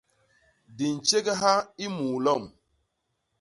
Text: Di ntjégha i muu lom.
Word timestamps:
Di 0.75 0.85
ntjégha 0.95 1.53
i 1.83 1.85
muu 1.95 2.17
lom. 2.25 2.43